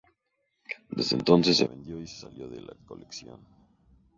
Desde 0.89 1.15
entonces 1.15 1.57
se 1.57 1.67
vendió 1.67 2.01
y 2.01 2.07
salió 2.07 2.47
de 2.49 2.59
la 2.63 2.73
colección. 2.87 3.39